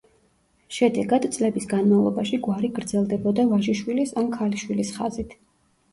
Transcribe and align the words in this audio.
შედეგად, 0.77 1.27
წლების 1.35 1.67
განმავლობაში 1.75 2.39
გვარი 2.47 2.71
გრძელდებოდა 2.79 3.47
ვაჟიშვილის 3.53 4.15
ან 4.23 4.33
ქალიშვილის 4.39 4.95
ხაზით. 4.97 5.41